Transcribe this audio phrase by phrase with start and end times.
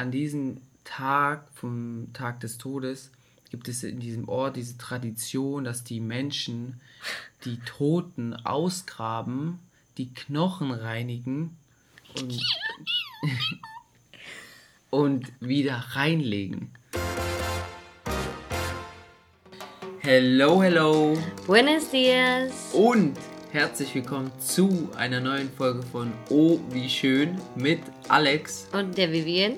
[0.00, 3.10] an diesem Tag, vom Tag des Todes,
[3.50, 6.80] gibt es in diesem Ort diese Tradition, dass die Menschen
[7.44, 9.58] die Toten ausgraben,
[9.98, 11.58] die Knochen reinigen
[12.18, 12.40] und,
[14.90, 16.70] und wieder reinlegen.
[19.98, 21.18] Hello, hello.
[21.46, 22.70] Buenos dias.
[22.72, 23.18] Und
[23.52, 28.66] herzlich willkommen zu einer neuen Folge von Oh, wie schön mit Alex.
[28.72, 29.56] Und der Vivian.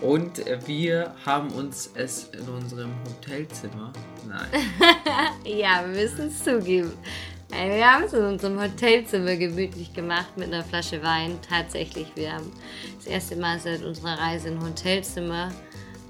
[0.00, 3.92] Und wir haben uns es in unserem Hotelzimmer.
[4.26, 4.48] Nein.
[5.44, 6.92] ja, wir müssen es zugeben.
[7.50, 11.38] Wir haben es in unserem Hotelzimmer gemütlich gemacht mit einer Flasche Wein.
[11.48, 12.52] Tatsächlich, wir haben
[12.98, 15.50] das erste Mal seit unserer Reise ein Hotelzimmer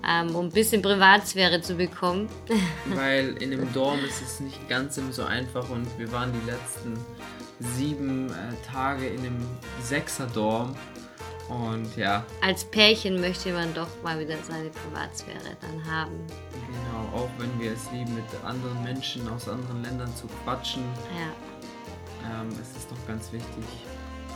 [0.06, 2.28] ähm, um ein bisschen Privatsphäre zu bekommen.
[2.86, 6.94] Weil in dem Dorm ist es nicht ganz so einfach und wir waren die letzten
[7.76, 9.46] sieben äh, Tage in einem
[9.82, 10.76] Sechser-Dorm.
[11.48, 12.24] Und ja.
[12.42, 16.26] Als Pärchen möchte man doch mal wieder seine Privatsphäre dann haben.
[16.66, 20.82] Genau, auch wenn wir es lieben, mit anderen Menschen aus anderen Ländern zu quatschen.
[21.16, 22.40] Ja.
[22.40, 23.64] Ähm, es ist doch ganz wichtig,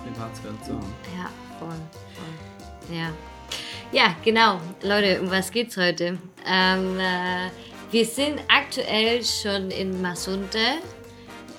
[0.05, 0.95] Privatsphäre zu haben.
[1.17, 1.69] Ja, voll.
[1.69, 2.97] voll.
[2.97, 3.11] Ja.
[3.93, 4.59] Ja, genau.
[4.83, 6.19] Leute, um was geht's heute?
[6.47, 7.51] Ähm, äh,
[7.91, 10.59] wir sind aktuell schon in Masunte,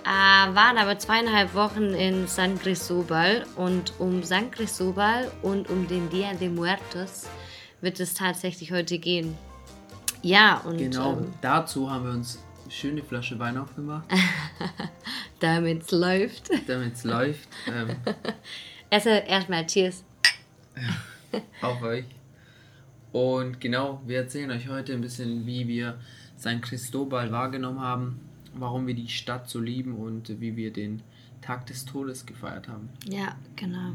[0.03, 6.09] äh, waren aber zweieinhalb Wochen in San Cristobal und um San Cristobal und um den
[6.09, 7.27] Dia de Muertos
[7.81, 9.37] wird es tatsächlich heute gehen.
[10.21, 10.77] Ja, und.
[10.77, 14.05] Genau, ähm, dazu haben wir uns eine schöne Flasche Wein aufgemacht.
[15.39, 16.49] Damit es läuft.
[16.67, 17.49] Damit es läuft.
[17.67, 17.95] Ähm.
[18.89, 20.03] Also erstmal Cheers.
[21.63, 22.05] Auf euch.
[23.11, 25.97] Und genau, wir erzählen euch heute ein bisschen, wie wir
[26.35, 28.19] San Cristobal wahrgenommen haben,
[28.55, 31.01] warum wir die Stadt so lieben und wie wir den
[31.41, 32.89] Tag des Todes gefeiert haben.
[33.09, 33.91] Ja, genau.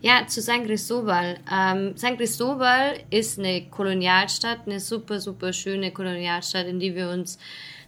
[0.00, 1.38] Ja, zu San Cristobal.
[1.50, 7.38] Ähm, San Cristobal ist eine Kolonialstadt, eine super, super schöne Kolonialstadt, in die wir uns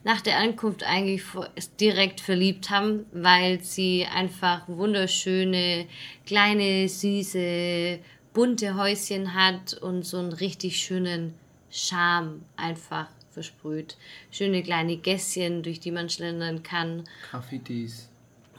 [0.04, 1.22] nach der Ankunft eigentlich
[1.78, 5.86] direkt verliebt haben, weil sie einfach wunderschöne,
[6.24, 7.98] kleine, süße,
[8.32, 11.34] bunte Häuschen hat und so einen richtig schönen
[11.70, 13.96] Charme einfach versprüht.
[14.30, 17.04] Schöne kleine Gässchen, durch die man schlendern kann.
[17.30, 18.08] Graffitis.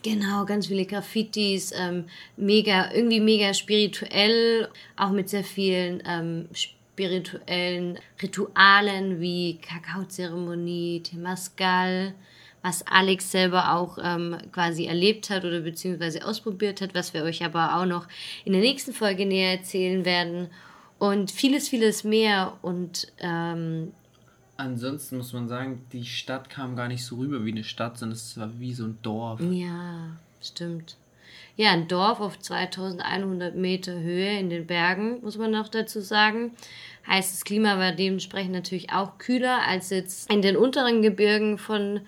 [0.03, 2.05] Genau, ganz viele Graffitis, ähm,
[2.35, 12.15] mega, irgendwie mega spirituell, auch mit sehr vielen ähm, spirituellen Ritualen wie Kakaozeremonie, Temascal,
[12.63, 17.43] was Alex selber auch ähm, quasi erlebt hat oder beziehungsweise ausprobiert hat, was wir euch
[17.43, 18.07] aber auch noch
[18.43, 20.49] in der nächsten Folge näher erzählen werden.
[20.97, 22.57] Und vieles, vieles mehr.
[22.61, 23.91] Und ähm,
[24.61, 28.15] ansonsten muss man sagen, die Stadt kam gar nicht so rüber wie eine Stadt, sondern
[28.15, 29.39] es war wie so ein Dorf.
[29.41, 30.97] Ja, stimmt.
[31.57, 36.51] Ja, ein Dorf auf 2100 Meter Höhe in den Bergen, muss man noch dazu sagen.
[37.07, 42.01] Heißt, das Klima war dementsprechend natürlich auch kühler als jetzt in den unteren Gebirgen von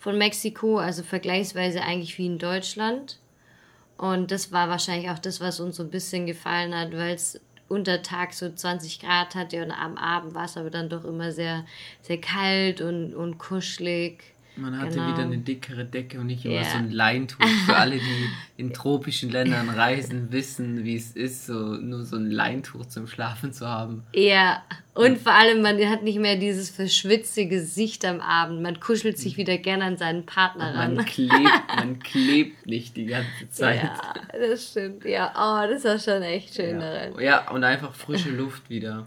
[0.00, 3.18] von Mexiko, also vergleichsweise eigentlich wie in Deutschland.
[3.98, 7.38] Und das war wahrscheinlich auch das, was uns so ein bisschen gefallen hat, weil es
[7.70, 11.30] unter Tag so 20 Grad hatte und am Abend war es aber dann doch immer
[11.30, 11.64] sehr,
[12.02, 14.29] sehr kalt und, und kuschelig.
[14.56, 15.12] Man hatte genau.
[15.12, 16.64] wieder eine dickere Decke und nicht immer yeah.
[16.64, 17.44] so ein Leintuch.
[17.66, 22.30] Für alle, die in tropischen Ländern reisen, wissen, wie es ist, so nur so ein
[22.30, 24.02] Leintuch zum Schlafen zu haben.
[24.14, 24.62] Ja,
[24.94, 28.60] und vor allem, man hat nicht mehr dieses verschwitzte Gesicht am Abend.
[28.60, 30.94] Man kuschelt sich wieder gerne an seinen Partner ran.
[30.94, 33.82] Man klebt, man klebt nicht die ganze Zeit.
[33.82, 35.04] Ja, das stimmt.
[35.04, 36.92] Ja, oh, das war schon echt schön ja.
[36.92, 37.20] daran.
[37.20, 39.06] Ja, und einfach frische Luft wieder.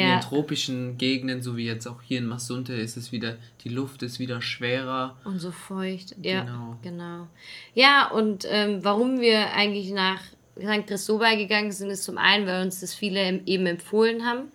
[0.00, 3.68] In den tropischen Gegenden, so wie jetzt auch hier in Masunte, ist es wieder, die
[3.68, 5.16] Luft ist wieder schwerer.
[5.24, 6.16] Und so feucht.
[6.20, 6.78] Ja, genau.
[6.82, 7.28] genau.
[7.74, 10.20] Ja, und ähm, warum wir eigentlich nach
[10.58, 10.86] St.
[10.86, 14.50] Cristobal gegangen sind, ist zum einen, weil uns das viele eben empfohlen haben.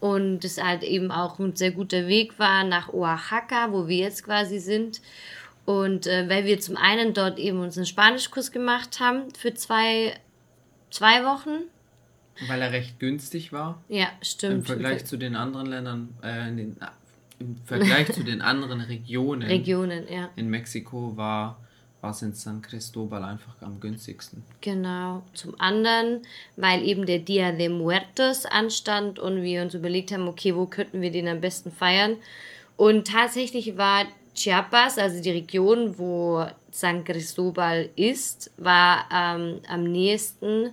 [0.00, 4.24] Und es halt eben auch ein sehr guter Weg war nach Oaxaca, wo wir jetzt
[4.24, 5.00] quasi sind.
[5.66, 10.14] Und äh, weil wir zum einen dort eben unseren Spanischkurs gemacht haben für zwei,
[10.90, 11.64] zwei Wochen
[12.48, 13.82] weil er recht günstig war.
[13.88, 14.54] Ja, stimmt.
[14.54, 16.86] Im Vergleich zu den anderen Ländern, äh, den, äh,
[17.40, 19.42] im Vergleich zu den anderen Regionen.
[19.42, 20.30] Regionen, ja.
[20.36, 21.58] In Mexiko war
[22.04, 24.42] war es in San Cristobal einfach am günstigsten.
[24.60, 25.22] Genau.
[25.32, 26.20] Zum anderen,
[26.54, 31.00] weil eben der Dia de Muertos anstand und wir uns überlegt haben, okay, wo könnten
[31.00, 32.16] wir den am besten feiern?
[32.76, 34.04] Und tatsächlich war
[34.34, 40.72] Chiapas, also die Region, wo San Cristobal ist, war ähm, am nächsten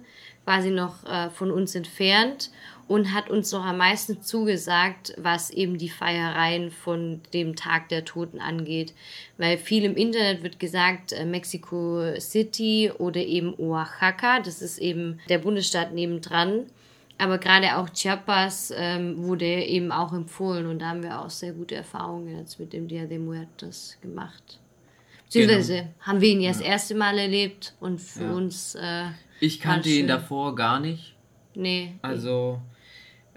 [0.52, 2.52] quasi noch äh, von uns entfernt
[2.90, 8.04] und hat uns noch am meisten zugesagt, was eben die Feiereien von dem Tag der
[8.04, 8.94] Toten angeht.
[9.38, 15.22] Weil viel im Internet wird gesagt, äh, Mexico City oder eben Oaxaca, das ist eben
[15.30, 16.66] der Bundesstaat nebendran.
[17.18, 21.54] Aber gerade auch Chiapas ähm, wurde eben auch empfohlen und da haben wir auch sehr
[21.54, 24.60] gute Erfahrungen jetzt mit dem Dia de Muertos gemacht.
[25.26, 25.88] Beziehungsweise genau.
[26.02, 28.32] haben wir ihn ja das erste Mal erlebt und für ja.
[28.34, 28.76] uns.
[28.76, 29.06] Äh,
[29.42, 31.16] ich kannte ihn davor gar nicht.
[31.54, 31.96] Nee.
[32.02, 32.62] Also.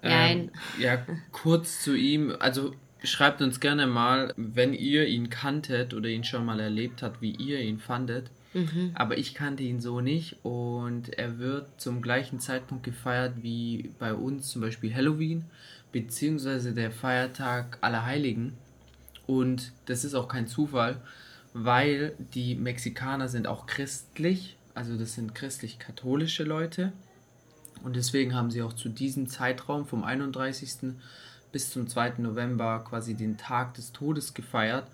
[0.02, 2.36] Ähm, ja, kurz zu ihm.
[2.38, 7.22] Also schreibt uns gerne mal, wenn ihr ihn kanntet oder ihn schon mal erlebt habt,
[7.22, 8.30] wie ihr ihn fandet.
[8.52, 8.92] Mhm.
[8.94, 14.14] Aber ich kannte ihn so nicht und er wird zum gleichen Zeitpunkt gefeiert wie bei
[14.14, 15.44] uns zum Beispiel Halloween
[15.90, 18.54] beziehungsweise der Feiertag aller Heiligen.
[19.26, 21.00] Und das ist auch kein Zufall,
[21.52, 26.92] weil die Mexikaner sind auch christlich, also das sind christlich-katholische Leute.
[27.82, 30.94] Und deswegen haben sie auch zu diesem Zeitraum vom 31.
[31.52, 32.14] bis zum 2.
[32.18, 34.86] November quasi den Tag des Todes gefeiert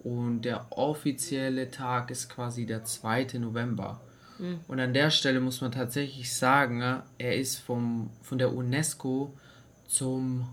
[0.00, 3.38] und der offizielle Tag ist quasi der 2.
[3.38, 4.00] November.
[4.38, 4.60] Mhm.
[4.68, 9.34] Und an der Stelle muss man tatsächlich sagen, er ist vom, von der UNESCO
[9.86, 10.48] zum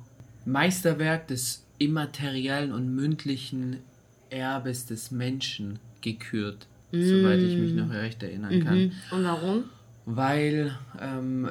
[0.45, 3.81] Meisterwerk des immateriellen und mündlichen
[4.29, 7.01] Erbes des Menschen gekürt, mm.
[7.01, 8.77] soweit ich mich noch recht erinnern kann.
[8.77, 8.91] Mhm.
[9.11, 9.63] Und warum?
[10.05, 11.47] Weil ähm,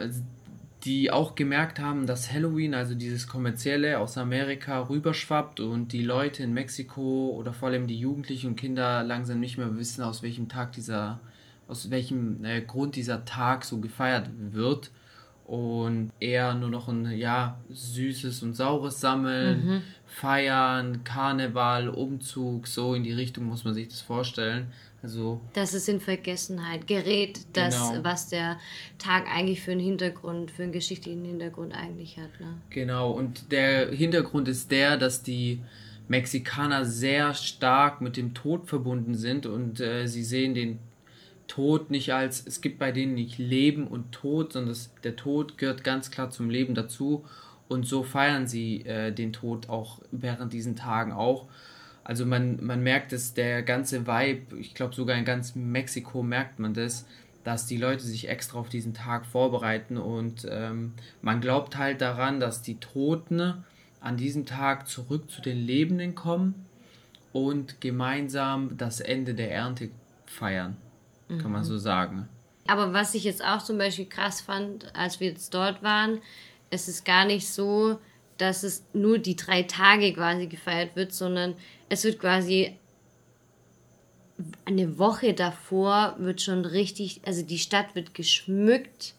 [0.84, 6.42] die auch gemerkt haben, dass Halloween, also dieses kommerzielle aus Amerika rüberschwappt und die Leute
[6.42, 10.48] in Mexiko oder vor allem die Jugendlichen und Kinder langsam nicht mehr wissen, aus welchem
[10.48, 11.20] Tag dieser,
[11.68, 14.90] aus welchem äh, Grund dieser Tag so gefeiert wird
[15.46, 19.82] und eher nur noch ein ja süßes und saures Sammeln, mhm.
[20.06, 24.66] Feiern, Karneval, Umzug, so in die Richtung muss man sich das vorstellen.
[25.04, 28.04] Also, dass es in Vergessenheit gerät, das, genau.
[28.04, 28.58] was der
[28.98, 32.40] Tag eigentlich für einen Hintergrund, für einen geschichtlichen Hintergrund eigentlich hat.
[32.40, 32.54] Ne?
[32.70, 35.60] Genau, und der Hintergrund ist der, dass die
[36.08, 40.78] Mexikaner sehr stark mit dem Tod verbunden sind und äh, sie sehen den
[41.48, 45.58] Tod nicht als, es gibt bei denen nicht Leben und Tod, sondern das, der Tod
[45.58, 47.26] gehört ganz klar zum Leben dazu
[47.68, 51.48] und so feiern sie äh, den Tod auch während diesen Tagen auch.
[52.04, 56.58] Also man, man merkt es, der ganze Vibe, ich glaube sogar in ganz Mexiko merkt
[56.58, 57.06] man das,
[57.44, 60.92] dass die Leute sich extra auf diesen Tag vorbereiten und ähm,
[61.22, 63.64] man glaubt halt daran, dass die Toten
[64.00, 66.66] an diesem Tag zurück zu den Lebenden kommen
[67.32, 69.90] und gemeinsam das Ende der Ernte
[70.26, 70.76] feiern,
[71.28, 71.38] mhm.
[71.38, 71.66] kann man mhm.
[71.66, 72.28] so sagen.
[72.66, 76.20] Aber was ich jetzt auch zum Beispiel krass fand, als wir jetzt dort waren,
[76.70, 77.98] es ist gar nicht so,
[78.38, 81.54] dass es nur die drei Tage quasi gefeiert wird, sondern
[81.88, 82.76] es wird quasi
[84.64, 89.14] eine Woche davor wird schon richtig, also die Stadt wird geschmückt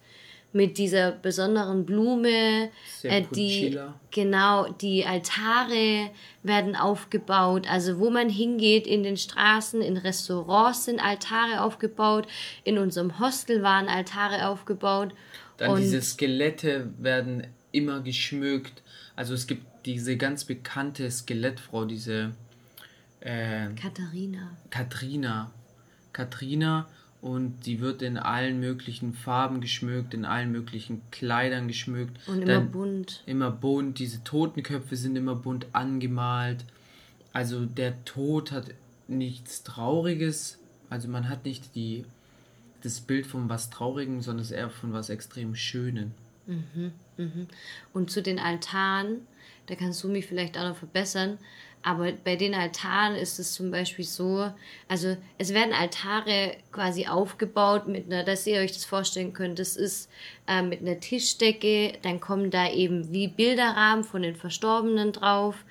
[0.51, 2.69] mit dieser besonderen Blume,
[3.03, 3.77] äh, die
[4.11, 6.09] genau die Altare
[6.43, 12.27] werden aufgebaut, also wo man hingeht in den Straßen, in Restaurants sind Altare aufgebaut,
[12.63, 15.13] in unserem Hostel waren Altare aufgebaut.
[15.57, 18.81] Dann und diese Skelette werden immer geschmückt.
[19.17, 22.31] Also es gibt diese ganz bekannte Skelettfrau, diese
[23.21, 24.51] äh, Katharina.
[24.69, 25.51] Katrina.
[26.13, 26.87] Katrina
[27.25, 32.15] und die wird in allen möglichen Farben geschmückt, in allen möglichen Kleidern geschmückt.
[32.27, 33.23] Und immer Dann bunt.
[33.25, 33.97] Immer bunt.
[33.97, 36.65] Diese Totenköpfe sind immer bunt angemalt.
[37.33, 38.65] Also der Tod hat
[39.07, 40.59] nichts Trauriges.
[40.91, 42.05] Also man hat nicht die,
[42.83, 46.13] das Bild von was Traurigem, sondern eher von was extrem Schönen.
[46.45, 47.47] Mhm, mhm.
[47.91, 49.21] Und zu den Altaren,
[49.65, 51.39] da kannst du mich vielleicht auch noch verbessern.
[51.85, 54.51] Aber bei den Altaren ist es zum Beispiel so,
[54.87, 59.75] also es werden Altare quasi aufgebaut mit einer, dass ihr euch das vorstellen könnt, das
[59.75, 60.09] ist
[60.47, 65.63] äh, mit einer Tischdecke, dann kommen da eben wie Bilderrahmen von den Verstorbenen drauf,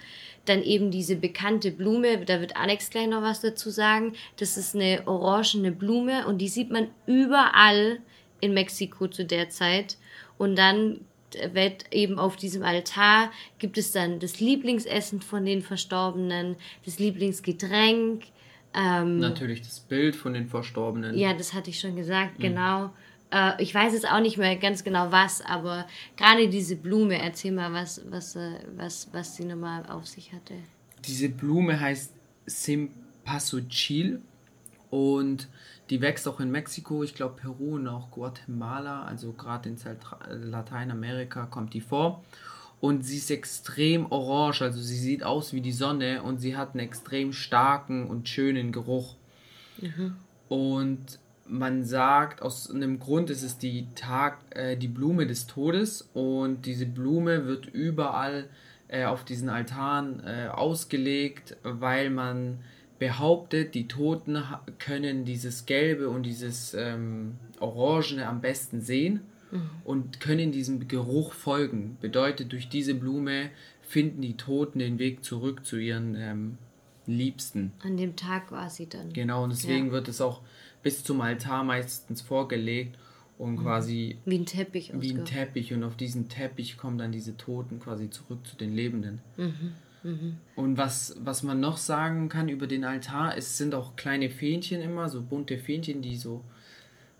[0.44, 4.76] dann eben diese bekannte Blume, da wird Alex gleich noch was dazu sagen, das ist
[4.76, 7.98] eine orangene Blume und die sieht man überall
[8.38, 9.96] in Mexiko zu der Zeit.
[10.38, 11.00] Und dann
[11.52, 18.24] wird eben auf diesem Altar gibt es dann das Lieblingsessen von den Verstorbenen, das Lieblingsgetränk.
[18.74, 21.16] Ähm, Natürlich das Bild von den Verstorbenen.
[21.16, 22.42] Ja, das hatte ich schon gesagt, mhm.
[22.42, 22.90] genau.
[23.30, 25.86] Äh, ich weiß jetzt auch nicht mehr ganz genau was, aber
[26.16, 30.54] gerade diese Blume, erzähl mal, was, was, äh, was, was sie nochmal auf sich hatte.
[31.06, 32.12] Diese Blume heißt
[32.46, 34.22] Simpasuchil
[34.90, 35.48] und
[35.90, 39.78] die wächst auch in Mexiko, ich glaube Peru und auch Guatemala, also gerade in
[40.50, 42.24] Lateinamerika kommt die vor.
[42.80, 46.70] Und sie ist extrem orange, also sie sieht aus wie die Sonne und sie hat
[46.70, 49.16] einen extrem starken und schönen Geruch.
[49.80, 50.16] Mhm.
[50.48, 56.08] Und man sagt, aus einem Grund ist es die, Tag, äh, die Blume des Todes
[56.14, 58.48] und diese Blume wird überall
[58.88, 62.60] äh, auf diesen Altaren äh, ausgelegt, weil man
[62.98, 64.42] behauptet, die Toten
[64.78, 69.20] können dieses Gelbe und dieses ähm, Orangene am besten sehen.
[69.84, 71.96] und können diesem Geruch folgen.
[72.00, 73.50] Bedeutet, durch diese Blume
[73.82, 76.58] finden die Toten den Weg zurück zu ihren ähm,
[77.06, 77.70] Liebsten.
[77.84, 79.12] An dem Tag war sie dann.
[79.12, 79.92] Genau, und deswegen Ja.
[79.92, 80.40] wird es auch
[80.82, 82.98] bis zum Altar meistens vorgelegt
[83.38, 87.36] und quasi Wie ein Teppich wie ein Teppich und auf diesen Teppich kommen dann diese
[87.36, 89.20] Toten quasi zurück zu den Lebenden.
[90.54, 94.80] Und was, was man noch sagen kann über den Altar, es sind auch kleine Fähnchen
[94.80, 96.44] immer, so bunte Fähnchen, die so,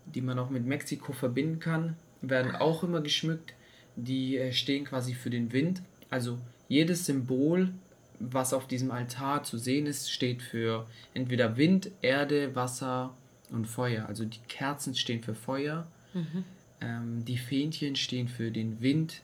[0.05, 3.53] die man auch mit Mexiko verbinden kann, werden auch immer geschmückt.
[3.95, 5.81] Die äh, stehen quasi für den Wind.
[6.09, 6.37] Also
[6.67, 7.73] jedes Symbol,
[8.19, 13.15] was auf diesem Altar zu sehen ist, steht für entweder Wind, Erde, Wasser
[13.49, 14.05] und Feuer.
[14.07, 15.87] Also die Kerzen stehen für Feuer,
[16.81, 19.21] ähm, die Fähnchen stehen für den Wind,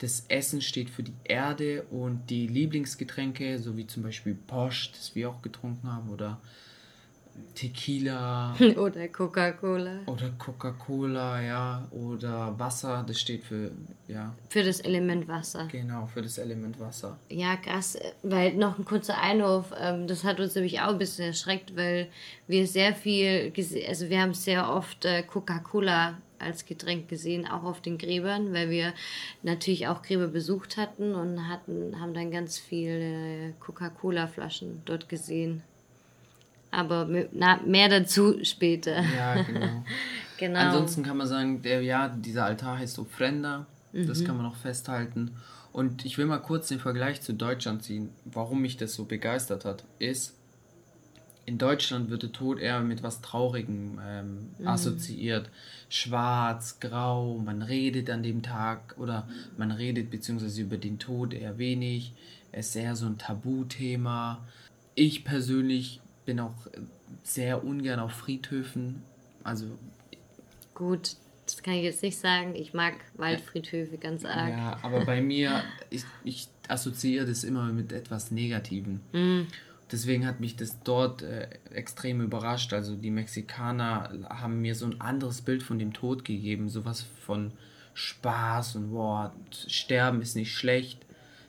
[0.00, 5.14] das Essen steht für die Erde und die Lieblingsgetränke, so wie zum Beispiel Porsche, das
[5.14, 6.40] wir auch getrunken haben, oder
[7.54, 10.00] Tequila Oder Coca-Cola.
[10.06, 13.70] oder Coca-Cola, ja, oder Wasser, das steht für,
[14.08, 15.66] ja, Für das Element Wasser.
[15.70, 17.18] genau, für das Element Wasser.
[17.30, 17.98] Ja, krass.
[18.22, 22.08] Weil noch ein kurzer Einwurf, ähm, das hat uns nämlich auch ein bisschen erschreckt, weil
[22.46, 23.52] wir sehr viel,
[23.88, 28.70] also wir haben sehr oft äh, Coca-Cola als Getränk gesehen, auch auf den Gräbern, weil
[28.70, 28.92] wir
[29.42, 35.62] natürlich auch Gräber besucht hatten und hatten, haben dann ganz viele Coca-Cola-Flaschen dort gesehen.
[36.70, 39.02] Aber na, mehr dazu später.
[39.02, 39.84] Ja, genau.
[40.38, 40.58] Genau.
[40.58, 43.66] Ansonsten kann man sagen, der, ja, dieser Altar heißt Ofrenda.
[43.92, 45.32] Das kann man noch festhalten.
[45.72, 48.08] Und ich will mal kurz den Vergleich zu Deutschland ziehen.
[48.24, 50.34] Warum mich das so begeistert hat, ist,
[51.46, 55.50] in Deutschland wird der Tod eher mit was Traurigem ähm, assoziiert.
[55.88, 61.58] Schwarz, grau, man redet an dem Tag oder man redet beziehungsweise über den Tod eher
[61.58, 62.12] wenig.
[62.52, 64.46] Es ist eher so ein Tabuthema.
[64.94, 66.54] Ich persönlich bin auch
[67.22, 69.02] sehr ungern auf Friedhöfen.
[69.42, 69.66] Also
[70.74, 71.16] Gut,
[71.46, 72.54] das kann ich jetzt nicht sagen.
[72.54, 74.50] Ich mag Waldfriedhöfe ganz arg.
[74.50, 79.00] Ja, aber bei mir, ich, ich assoziiere das immer mit etwas Negativem.
[79.92, 82.72] Deswegen hat mich das dort äh, extrem überrascht.
[82.72, 86.68] Also die Mexikaner haben mir so ein anderes Bild von dem Tod gegeben.
[86.68, 87.52] Sowas von
[87.94, 89.34] Spaß und boah,
[89.66, 90.98] Sterben ist nicht schlecht.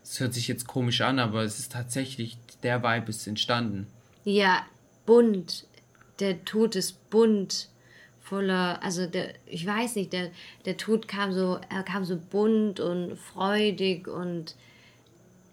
[0.03, 3.87] Es hört sich jetzt komisch an, aber es ist tatsächlich, der Vibe ist entstanden.
[4.23, 4.65] Ja,
[5.05, 5.65] bunt.
[6.19, 7.69] Der Tod ist bunt.
[8.21, 10.31] Voller, also der, ich weiß nicht, der,
[10.65, 14.55] der Tod kam so, er kam so bunt und freudig und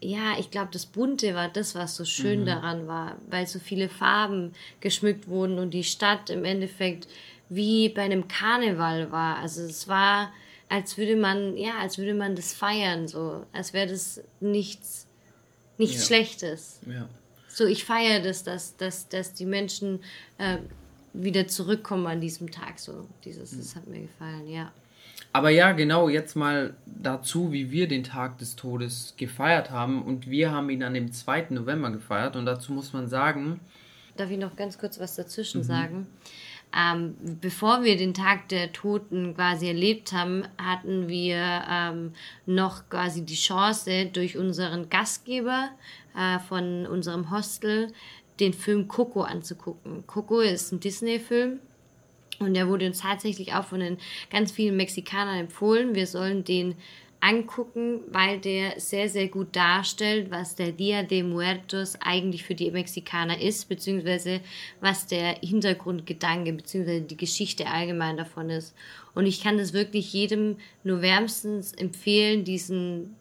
[0.00, 3.88] ja, ich glaube, das Bunte war das, was so schön daran war, weil so viele
[3.88, 7.08] Farben geschmückt wurden und die Stadt im Endeffekt
[7.48, 9.38] wie bei einem Karneval war.
[9.38, 10.32] Also es war,
[10.68, 15.06] als würde man, ja, als würde man das feiern, so, als wäre das nichts,
[15.78, 16.06] nichts Ja.
[16.06, 16.80] Schlechtes.
[16.86, 17.08] Ja.
[17.48, 20.00] So, ich feiere das, dass, dass, dass die Menschen
[20.38, 20.58] äh,
[21.12, 22.78] wieder zurückkommen an diesem Tag.
[22.78, 24.70] So, dieses, das hat mir gefallen, ja.
[25.32, 30.02] Aber ja, genau, jetzt mal dazu, wie wir den Tag des Todes gefeiert haben.
[30.02, 31.48] Und wir haben ihn an dem 2.
[31.50, 32.36] November gefeiert.
[32.36, 33.60] Und dazu muss man sagen,
[34.18, 36.08] Darf ich noch ganz kurz was dazwischen sagen?
[36.76, 42.12] Ähm, bevor wir den Tag der Toten quasi erlebt haben, hatten wir ähm,
[42.44, 45.70] noch quasi die Chance, durch unseren Gastgeber
[46.16, 47.92] äh, von unserem Hostel
[48.40, 50.04] den Film Coco anzugucken.
[50.08, 51.60] Coco ist ein Disney-Film
[52.40, 53.98] Und der wurde uns tatsächlich auch von den
[54.30, 55.94] ganz vielen Mexikanern empfohlen.
[55.94, 56.76] Wir sollen den
[57.20, 62.70] angucken, weil der sehr, sehr gut darstellt, was der Dia de Muertos eigentlich für die
[62.70, 64.40] Mexikaner ist, beziehungsweise
[64.80, 68.74] was der Hintergrundgedanke, beziehungsweise die Geschichte allgemein davon ist.
[69.14, 73.16] Und ich kann das wirklich jedem nur wärmstens empfehlen, diesen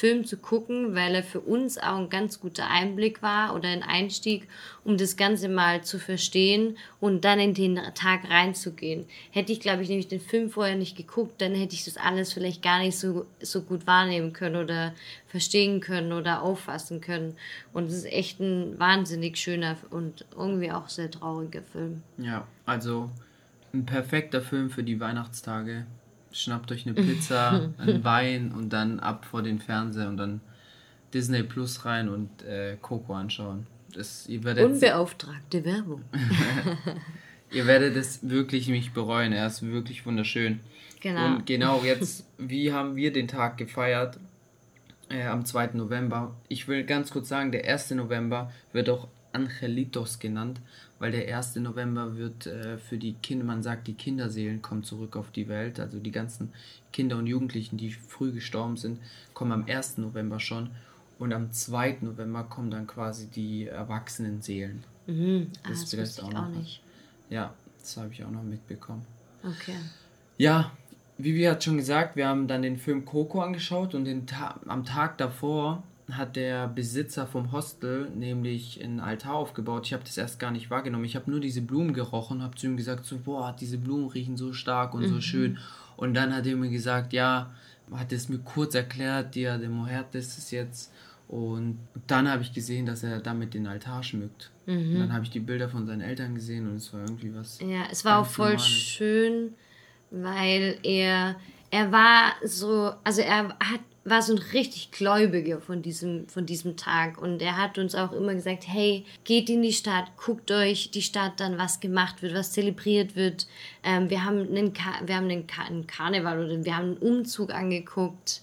[0.00, 3.82] Film zu gucken, weil er für uns auch ein ganz guter Einblick war oder ein
[3.82, 4.48] Einstieg,
[4.82, 9.04] um das Ganze mal zu verstehen und dann in den Tag reinzugehen.
[9.30, 12.32] Hätte ich, glaube ich, nämlich den Film vorher nicht geguckt, dann hätte ich das alles
[12.32, 14.94] vielleicht gar nicht so, so gut wahrnehmen können oder
[15.28, 17.36] verstehen können oder auffassen können.
[17.74, 22.02] Und es ist echt ein wahnsinnig schöner und irgendwie auch sehr trauriger Film.
[22.16, 23.10] Ja, also
[23.74, 25.84] ein perfekter Film für die Weihnachtstage.
[26.32, 30.40] Schnappt euch eine Pizza, einen Wein und dann ab vor den Fernseher und dann
[31.12, 33.66] Disney Plus rein und äh, Coco anschauen.
[33.92, 36.02] Das, ihr, werdet, Unbeauftragte Werbung.
[37.50, 39.32] ihr werdet es wirklich nicht bereuen.
[39.32, 40.60] Er ist wirklich wunderschön.
[41.00, 41.26] Genau.
[41.26, 44.18] Und genau jetzt, wie haben wir den Tag gefeiert?
[45.08, 45.70] Äh, am 2.
[45.72, 46.36] November.
[46.48, 47.90] Ich will ganz kurz sagen, der 1.
[47.92, 50.60] November wird auch Angelitos genannt,
[51.00, 51.56] weil der 1.
[51.56, 55.80] November wird äh, für die Kinder, man sagt, die Kinderseelen kommen zurück auf die Welt.
[55.80, 56.52] Also die ganzen
[56.92, 59.00] Kinder und Jugendlichen, die früh gestorben sind,
[59.34, 59.98] kommen am 1.
[59.98, 60.70] November schon.
[61.18, 61.98] Und am 2.
[62.02, 64.84] November kommen dann quasi die erwachsenen Seelen.
[65.06, 65.48] Mhm.
[65.64, 66.56] Ah, Das das vielleicht auch noch was.
[66.56, 66.82] nicht.
[67.28, 69.04] Ja, das habe ich auch noch mitbekommen.
[69.42, 69.76] Okay.
[70.38, 70.70] Ja,
[71.18, 74.84] Vivi hat schon gesagt, wir haben dann den Film Coco angeschaut und den Ta am
[74.84, 75.82] Tag davor
[76.16, 79.86] hat der Besitzer vom Hostel nämlich ein Altar aufgebaut.
[79.86, 81.04] Ich habe das erst gar nicht wahrgenommen.
[81.04, 84.36] Ich habe nur diese Blumen gerochen, habe zu ihm gesagt, so, boah, diese Blumen riechen
[84.36, 85.08] so stark und mhm.
[85.08, 85.58] so schön.
[85.96, 87.50] Und dann hat er mir gesagt, ja,
[87.92, 90.92] hat es mir kurz erklärt, Dia de Muertes ist jetzt.
[91.28, 94.50] Und dann habe ich gesehen, dass er damit den Altar schmückt.
[94.66, 94.94] Mhm.
[94.94, 97.60] Und dann habe ich die Bilder von seinen Eltern gesehen und es war irgendwie was.
[97.60, 98.66] Ja, es war auch voll Normales.
[98.66, 99.54] schön,
[100.10, 101.36] weil er,
[101.70, 106.76] er war so, also er hat war so ein richtig Gläubiger von diesem, von diesem
[106.76, 107.20] Tag.
[107.20, 111.02] Und er hat uns auch immer gesagt, hey, geht in die Stadt, guckt euch die
[111.02, 113.46] Stadt dann, was gemacht wird, was zelebriert wird.
[113.82, 116.96] Ähm, wir haben, einen, Ka wir haben einen, Ka einen Karneval oder wir haben einen
[116.98, 118.42] Umzug angeguckt.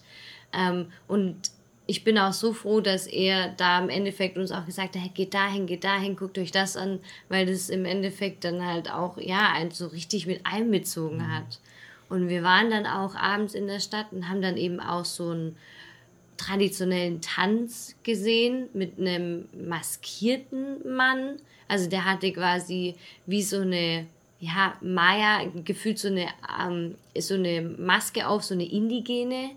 [0.52, 1.50] Ähm, und
[1.86, 5.10] ich bin auch so froh, dass er da im Endeffekt uns auch gesagt hat, hey,
[5.12, 9.16] geht dahin, geht dahin, guckt euch das an, weil das im Endeffekt dann halt auch,
[9.16, 11.34] ja, einen so richtig mit einbezogen mhm.
[11.34, 11.60] hat.
[12.08, 15.30] Und wir waren dann auch abends in der Stadt und haben dann eben auch so
[15.30, 15.56] einen
[16.38, 21.36] traditionellen Tanz gesehen mit einem maskierten Mann.
[21.66, 22.94] Also der hatte quasi
[23.26, 24.06] wie so eine,
[24.40, 26.28] ja, Maya, gefühlt so eine,
[26.60, 29.50] ähm, so eine Maske auf, so eine indigene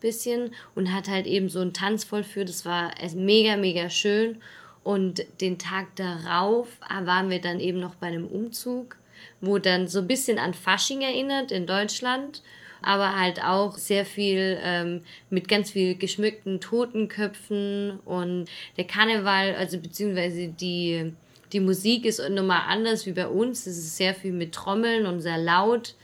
[0.00, 2.48] bisschen und hat halt eben so einen Tanz vollführt.
[2.48, 4.38] Das war mega, mega schön.
[4.82, 6.68] Und den Tag darauf
[7.04, 8.96] waren wir dann eben noch bei einem Umzug
[9.40, 12.42] wo dann so ein bisschen an Fasching erinnert in Deutschland,
[12.82, 18.46] aber halt auch sehr viel ähm, mit ganz viel geschmückten Totenköpfen und
[18.76, 21.12] der Karneval, also beziehungsweise die,
[21.52, 23.66] die Musik ist nochmal anders wie bei uns.
[23.66, 25.94] Es ist sehr viel mit Trommeln und sehr laut.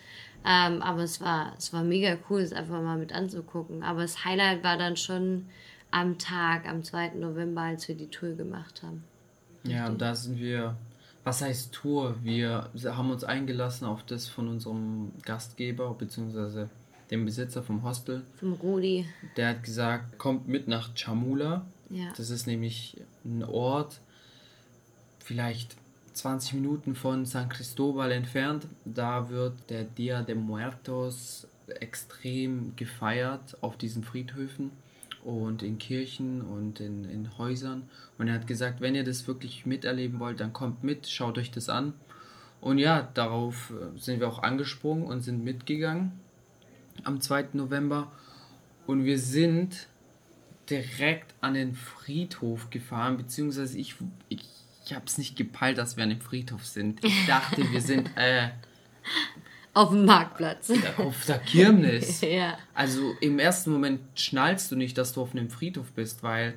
[0.45, 3.83] Ähm, aber es war, es war mega cool, es einfach mal mit anzugucken.
[3.83, 5.47] Aber das Highlight war dann schon
[5.91, 7.15] am Tag, am 2.
[7.17, 9.03] November, als wir die Tour gemacht haben.
[9.65, 10.77] Ja, und da sind wir
[11.27, 12.15] was heißt Tour?
[12.23, 16.67] Wir haben uns eingelassen auf das von unserem Gastgeber bzw.
[17.11, 18.23] dem Besitzer vom Hostel.
[18.39, 19.05] Vom Rudi.
[19.37, 21.67] Der hat gesagt, kommt mit nach Chamula.
[21.91, 22.13] Ja.
[22.17, 23.99] Das ist nämlich ein Ort,
[25.19, 25.75] vielleicht
[26.13, 28.69] 20 Minuten von San Cristobal entfernt.
[28.85, 31.49] Da wird der Dia de Muertos
[31.81, 34.71] extrem gefeiert auf diesen Friedhöfen
[35.27, 37.91] und in Kirchen und in, in Häusern.
[38.17, 41.51] Und er hat gesagt, wenn ihr das wirklich miterleben wollt, dann kommt mit, schaut euch
[41.51, 41.95] das an.
[42.61, 46.13] Und ja, darauf äh, sind wir auch angesprungen und sind mitgegangen
[47.03, 47.49] am 2.
[47.55, 48.13] November.
[48.87, 49.89] Und wir sind
[50.71, 53.97] direkt an den Friedhof gefahren, beziehungsweise ich,
[54.29, 54.45] ich,
[54.85, 57.05] ich habe es nicht gepeilt, dass wir an dem Friedhof sind.
[57.05, 58.51] Ich dachte, wir sind äh,
[59.77, 60.73] auf dem Marktplatz.
[60.97, 62.21] Auf der Kirmes.
[62.23, 62.57] ja.
[62.73, 66.55] Also im ersten Moment schnallst du nicht, dass du auf einem Friedhof bist, weil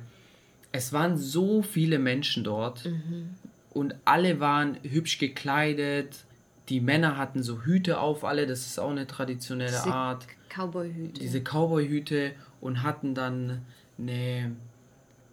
[0.72, 3.34] es waren so viele Menschen dort mhm.
[3.70, 6.24] und alle waren hübsch gekleidet.
[6.70, 10.26] Die Männer hatten so Hüte auf, alle, das ist auch eine traditionelle diese Art.
[10.48, 11.20] Cowboy-Hüte.
[11.20, 13.60] Diese Cowboy-Hüte und hatten dann
[13.98, 14.56] eine,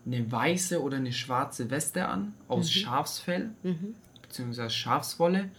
[0.05, 2.79] eine weiße oder eine schwarze Weste an aus mhm.
[2.79, 3.95] Schafsfell, mhm.
[4.21, 5.51] beziehungsweise Schafswolle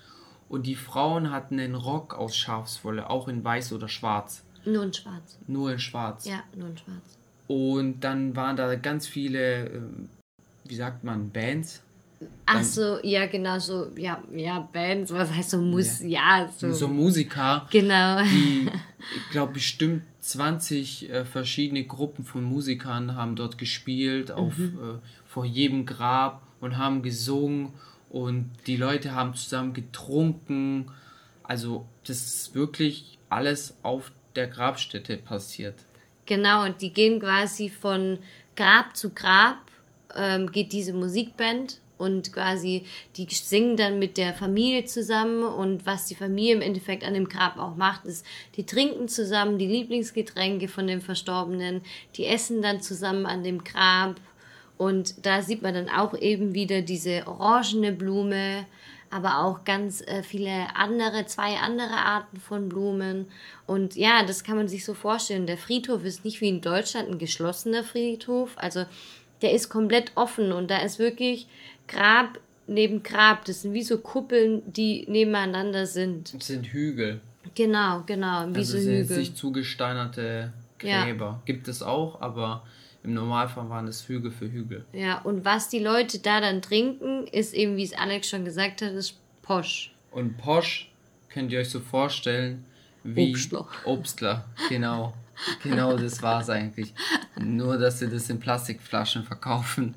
[0.49, 4.45] und die Frauen hatten einen Rock aus Schafswolle, auch in weiß oder schwarz.
[4.65, 5.39] Nur in schwarz.
[5.47, 6.27] Nur in schwarz.
[6.27, 7.19] Ja, nur in schwarz.
[7.47, 10.09] Und dann waren da ganz viele, ähm,
[10.65, 11.83] wie sagt man, Bands.
[12.47, 16.73] Ach so, ja, genau, so, ja, ja, Bands, was heißt so, Mus ja, ja so.
[16.73, 17.67] So Musiker.
[17.71, 18.23] Genau.
[18.23, 18.69] Die,
[19.17, 24.79] ich glaube, bestimmt 20 äh, verschiedene Gruppen von Musikern haben dort gespielt, auf, mhm.
[24.79, 27.73] äh, vor jedem Grab und haben gesungen
[28.11, 30.91] und die Leute haben zusammen getrunken.
[31.43, 35.75] Also das ist wirklich alles auf der Grabstätte passiert.
[36.27, 38.19] Genau, und die gehen quasi von
[38.55, 39.59] Grab zu Grab,
[40.15, 42.85] ähm, geht diese Musikband und quasi
[43.17, 47.29] die singen dann mit der Familie zusammen und was die Familie im Endeffekt an dem
[47.29, 48.25] Grab auch macht, ist,
[48.57, 51.83] die trinken zusammen die Lieblingsgetränke von dem Verstorbenen,
[52.17, 54.17] die essen dann zusammen an dem Grab
[54.79, 58.65] und da sieht man dann auch eben wieder diese orangene Blume,
[59.11, 63.27] aber auch ganz äh, viele andere, zwei andere Arten von Blumen.
[63.67, 65.47] Und ja, das kann man sich so vorstellen.
[65.47, 68.53] Der Friedhof ist nicht wie in Deutschland ein geschlossener Friedhof.
[68.57, 68.85] Also
[69.43, 71.49] der ist komplett offen und da ist wirklich
[71.89, 72.39] Grab
[72.69, 73.45] neben Grab.
[73.47, 76.35] Das sind wie so Kuppeln, die nebeneinander sind.
[76.35, 77.21] Das sind Hügel.
[77.55, 79.17] Genau, genau, wie also so sind Hügel.
[79.17, 81.25] sich zugesteinerte Gräber.
[81.25, 81.43] Ja.
[81.47, 82.63] Gibt es auch, aber
[83.03, 84.85] im Normalfall waren es Hügel für Hügel.
[84.93, 88.83] Ja, und was die Leute da dann trinken, ist eben, wie es Alex schon gesagt
[88.83, 89.93] hat, ist Posch.
[90.11, 90.91] Und Posch
[91.29, 92.65] könnt ihr euch so vorstellen
[93.05, 93.67] wie Obstler.
[93.85, 95.15] Obstler, genau.
[95.63, 96.93] Genau, das war es eigentlich.
[97.37, 99.95] Nur, dass sie das in Plastikflaschen verkaufen.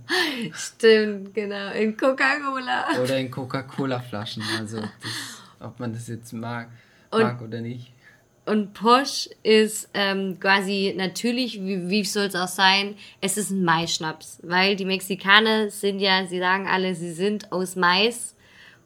[0.53, 1.71] Stimmt, genau.
[1.71, 3.01] In Coca-Cola.
[3.01, 4.43] Oder in Coca-Cola-Flaschen.
[4.59, 6.69] Also, das, ob man das jetzt mag,
[7.11, 7.91] mag oder nicht.
[8.51, 13.63] Und Posch ist ähm, quasi natürlich, wie, wie soll es auch sein, es ist ein
[13.63, 14.39] Maischnaps.
[14.43, 18.35] Weil die Mexikaner sind ja, sie sagen alle, sie sind aus Mais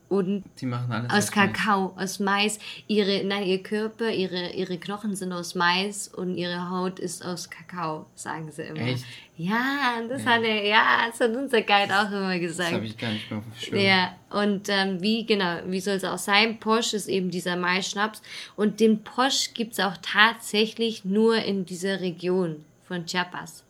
[0.07, 1.53] und Die machen alles aus aus Mais.
[1.53, 2.59] Kakao, aus Mais.
[2.87, 7.49] Ihre, nein, ihr Körper, ihre, ihre Knochen sind aus Mais und ihre Haut ist aus
[7.49, 8.81] Kakao, sagen sie immer.
[8.81, 9.03] Echt?
[9.37, 12.69] Ja, das hat er, ja, das hat unser Guide auch immer gesagt.
[12.69, 13.85] Das habe ich gar nicht mehr verstanden.
[13.85, 16.59] Ja, und ähm, wie, genau, wie soll es auch sein?
[16.59, 18.21] Posch ist eben dieser Maischnaps.
[18.55, 23.63] Und den Posch gibt's auch tatsächlich nur in dieser Region von Chiapas.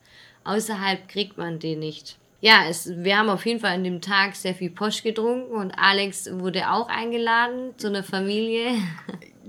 [0.44, 2.16] Außerhalb kriegt man den nicht.
[2.40, 5.72] Ja, es, wir haben auf jeden Fall an dem Tag sehr viel Posch getrunken und
[5.72, 8.72] Alex wurde auch eingeladen zu einer Familie.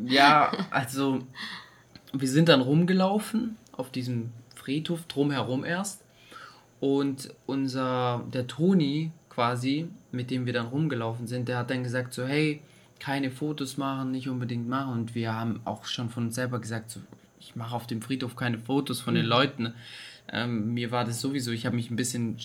[0.06, 1.24] Ja, also
[2.14, 6.04] wir sind dann rumgelaufen auf diesem Friedhof drumherum erst
[6.80, 12.14] und unser der Toni quasi, mit dem wir dann rumgelaufen sind, der hat dann gesagt
[12.14, 12.62] so hey
[13.00, 16.92] keine Fotos machen, nicht unbedingt machen und wir haben auch schon von uns selber gesagt
[16.92, 17.00] so
[17.40, 19.74] ich mache auf dem Friedhof keine Fotos von den Leuten.
[20.32, 22.38] Ähm, mir war das sowieso, ich habe mich ein bisschen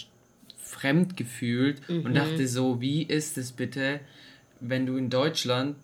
[0.72, 4.00] fremd gefühlt und dachte so, wie ist es bitte,
[4.60, 5.76] wenn du in Deutschland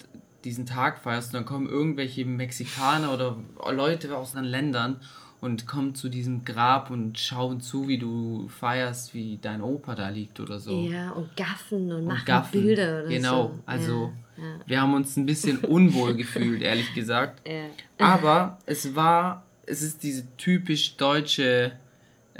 [0.45, 3.37] diesen Tag feierst und dann kommen irgendwelche Mexikaner oder
[3.71, 5.01] Leute aus anderen Ländern
[5.41, 10.09] und kommen zu diesem Grab und schauen zu, wie du feierst, wie dein Opa da
[10.09, 10.81] liegt oder so.
[10.81, 12.63] Ja, und gaffen und, machen Gaffen.
[12.63, 13.63] Bilder oder genau, so.
[13.67, 14.61] also Ja, ja.
[14.67, 17.47] wir haben uns ein bisschen unwohl gefühlt, ehrlich gesagt.
[17.47, 17.67] Ja.
[17.99, 21.73] Aber es war, es ist diese typisch deutsche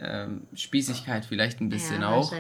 [0.01, 2.33] ähm, Spießigkeit vielleicht ein bisschen Ja, auch.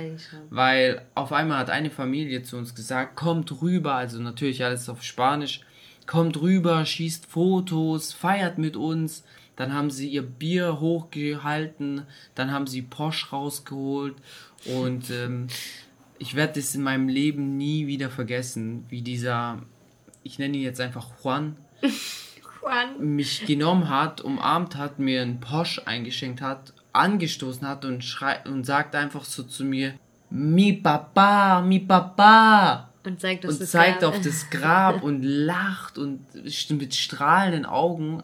[0.50, 5.02] Weil auf einmal hat eine Familie zu uns gesagt, kommt rüber, also natürlich alles auf
[5.02, 5.60] Spanisch,
[6.06, 9.24] kommt rüber, schießt Fotos, feiert mit uns.
[9.56, 12.02] Dann haben sie ihr Bier hochgehalten,
[12.36, 14.14] dann haben sie Posch rausgeholt
[14.66, 15.48] und ähm,
[16.20, 19.60] ich werde das in meinem Leben nie wieder vergessen, wie dieser,
[20.22, 21.56] ich nenne ihn jetzt einfach Juan,
[22.62, 23.14] Juan.
[23.14, 28.64] mich genommen hat, umarmt hat, mir einen Posch eingeschenkt hat, angestoßen hat und schreit und
[28.64, 29.94] sagt einfach so zu mir,
[30.30, 32.90] mi papa, mi papa.
[33.04, 36.20] Und zeigt Und das zeigt auf das Grab und lacht und
[36.70, 38.22] mit strahlenden Augen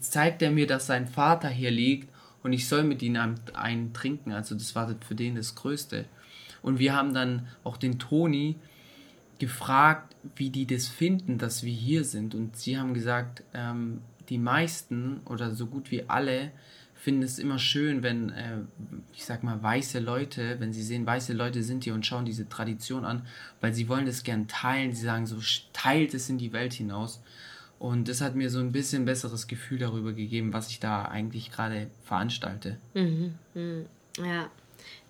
[0.00, 2.08] zeigt er mir, dass sein Vater hier liegt
[2.42, 4.32] und ich soll mit ihm einen, einen trinken.
[4.32, 6.04] Also das war für den das Größte.
[6.62, 8.56] Und wir haben dann auch den Toni
[9.38, 12.34] gefragt, wie die das finden, dass wir hier sind.
[12.34, 16.52] Und sie haben gesagt, ähm, die meisten oder so gut wie alle
[17.02, 18.58] finden es immer schön, wenn, äh,
[19.12, 22.48] ich sag mal, weiße Leute, wenn sie sehen, weiße Leute sind hier und schauen diese
[22.48, 23.26] Tradition an,
[23.60, 24.92] weil sie wollen das gern teilen.
[24.94, 25.36] Sie sagen so,
[25.72, 27.20] teilt es in die Welt hinaus.
[27.80, 31.50] Und das hat mir so ein bisschen besseres Gefühl darüber gegeben, was ich da eigentlich
[31.50, 32.78] gerade veranstalte.
[34.18, 34.48] Ja,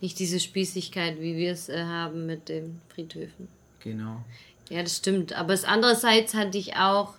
[0.00, 3.48] nicht diese Spießigkeit, wie wir es äh, haben mit den Friedhöfen.
[3.80, 4.24] Genau.
[4.70, 5.34] Ja, das stimmt.
[5.34, 7.16] Aber es andererseits hatte ich auch,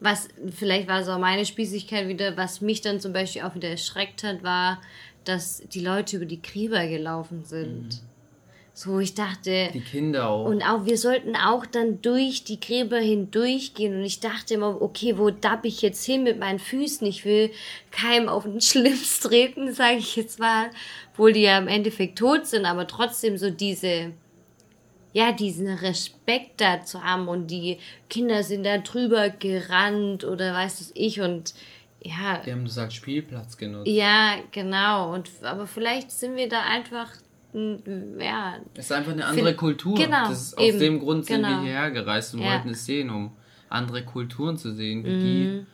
[0.00, 3.68] was, vielleicht war es auch meine Spießigkeit wieder, was mich dann zum Beispiel auch wieder
[3.68, 4.80] erschreckt hat, war,
[5.24, 8.02] dass die Leute über die Gräber gelaufen sind.
[8.76, 10.46] So, ich dachte, Die Kinder auch.
[10.46, 13.94] und auch, wir sollten auch dann durch die Gräber hindurchgehen.
[13.94, 17.06] Und ich dachte immer, okay, wo dapp ich jetzt hin mit meinen Füßen?
[17.06, 17.52] Ich will
[17.92, 20.70] keinem auf den Schlips treten, sage ich jetzt mal.
[21.12, 24.10] Obwohl die ja im Endeffekt tot sind, aber trotzdem so diese,
[25.14, 27.28] ja, diesen Respekt da zu haben.
[27.28, 27.78] Und die
[28.10, 31.20] Kinder sind da drüber gerannt oder weiß es ich.
[31.22, 31.54] Und
[32.02, 33.88] ja, die haben das als Spielplatz genutzt.
[33.90, 35.14] ja, genau.
[35.14, 37.10] Und, aber vielleicht sind wir da einfach,
[37.54, 39.94] ja, Es ist einfach eine andere Kultur.
[39.96, 41.48] genau, das ist, eben, aus dem Grund sind genau.
[41.48, 42.52] wir hierher gereist und Ja.
[42.52, 43.30] wollten es sehen, um
[43.70, 45.20] andere Kulturen zu sehen, wie Mhm.
[45.20, 45.66] die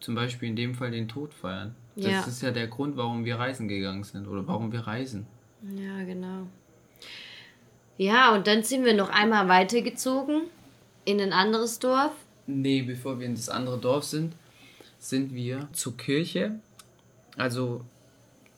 [0.00, 1.74] zum Beispiel in dem Fall den Tod feiern.
[1.94, 2.20] Das Ja.
[2.26, 5.26] ist ja der Grund, warum wir reisen gegangen sind oder warum wir reisen.
[5.74, 6.48] Ja, genau.
[7.98, 10.42] Ja, und dann sind wir noch einmal weitergezogen
[11.04, 12.12] in ein anderes Dorf.
[12.46, 14.34] Nee, bevor wir in das andere Dorf sind,
[14.98, 16.52] sind wir zur Kirche.
[17.36, 17.84] Also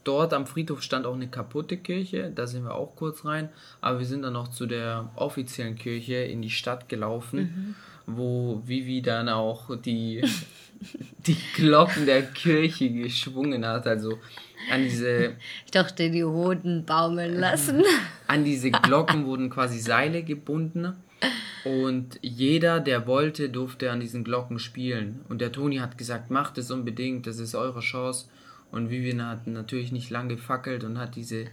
[0.04, 3.98] dort am Friedhof stand auch eine kaputte Kirche, da sind wir auch kurz rein, aber
[3.98, 9.28] wir sind dann noch zu der offiziellen Kirche in die Stadt gelaufen, wo Vivi dann
[9.28, 10.22] auch die,
[11.26, 14.18] die Glocken der Kirche geschwungen hat, also
[14.70, 17.82] an diese, Ich dachte, die Hoden baumeln lassen.
[18.26, 20.94] an diese Glocken wurden quasi Seile gebunden
[21.64, 25.24] und jeder, der wollte, durfte an diesen Glocken spielen.
[25.28, 28.26] Und der Toni hat gesagt, macht es unbedingt, das ist eure Chance.
[28.70, 31.46] Und Vivian hat natürlich nicht lange gefackelt und hat diese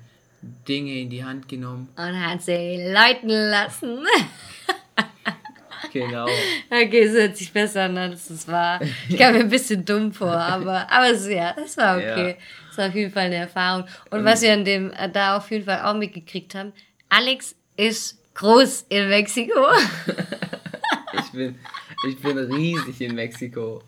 [0.67, 1.89] Dinge in die Hand genommen.
[1.95, 3.99] Und hat sie läuten lassen.
[5.95, 6.27] Genau.
[6.69, 8.81] Okay, es hört sich besser an, als es war.
[9.07, 12.31] Ich kam mir ein bisschen dumm vor, aber, aber es, ja, es war okay.
[12.31, 12.35] Ja.
[12.69, 13.85] Es war auf jeden Fall eine Erfahrung.
[14.09, 16.73] Und was wir an dem, da auf jeden Fall auch mitgekriegt haben,
[17.07, 19.53] Alex ist groß in Mexiko.
[21.17, 21.57] Ich bin,
[22.09, 23.81] ich bin riesig in Mexiko.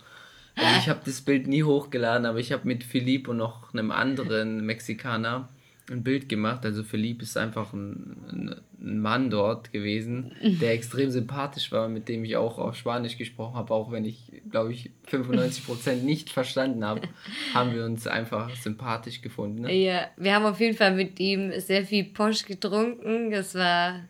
[0.56, 3.92] Also ich habe das Bild nie hochgeladen, aber ich habe mit Philipp und noch einem
[3.92, 5.50] anderen Mexikaner
[5.90, 6.66] ein Bild gemacht.
[6.66, 12.26] Also Philipp ist einfach ein, ein Mann dort gewesen, der extrem sympathisch war, mit dem
[12.26, 17.02] ich auch auf Spanisch gesprochen habe, auch wenn ich, glaube ich, 95% nicht verstanden habe,
[17.54, 19.62] haben wir uns einfach sympathisch gefunden.
[19.62, 19.74] Ne?
[19.74, 23.32] Ja, wir haben auf jeden Fall mit ihm sehr viel Posch getrunken.
[23.32, 24.02] Das war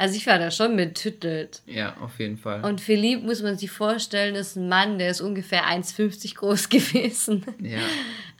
[0.00, 1.60] also ich war da schon betüttelt.
[1.66, 2.64] Ja, auf jeden Fall.
[2.64, 7.44] Und Philipp, muss man sich vorstellen, ist ein Mann, der ist ungefähr 1,50 groß gewesen.
[7.60, 7.80] Ja.